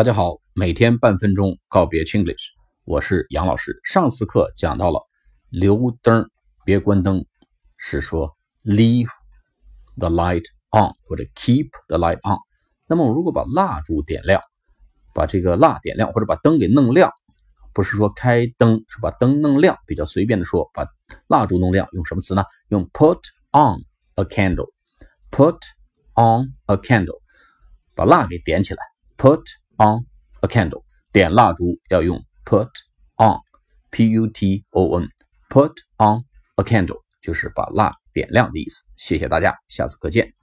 [0.00, 2.52] 大家好，每天半分钟告别 Chinglish，
[2.86, 3.78] 我是杨老师。
[3.84, 5.06] 上次课讲到了
[5.50, 6.26] 留灯
[6.64, 7.26] 别关灯，
[7.76, 8.34] 是说
[8.64, 9.10] leave
[9.98, 12.38] the light on 或者 keep the light on。
[12.86, 14.40] 那么我如果把蜡烛点亮，
[15.12, 17.10] 把这个蜡点亮或者把灯给弄亮，
[17.74, 19.76] 不是说开灯，是把灯弄亮。
[19.86, 20.86] 比较随便的说，把
[21.26, 22.42] 蜡烛弄亮，用什么词呢？
[22.70, 23.20] 用 put
[23.52, 23.76] on
[24.14, 24.70] a candle。
[25.30, 25.58] put
[26.14, 27.20] on a candle，
[27.94, 28.82] 把蜡给点起来。
[29.18, 29.42] put
[29.80, 30.04] On
[30.42, 32.68] a candle，点蜡烛要用 put
[33.16, 36.22] on，p u t o n，put on
[36.56, 38.84] a candle 就是把蜡点亮的意思。
[38.98, 40.34] 谢谢大家，下次课见。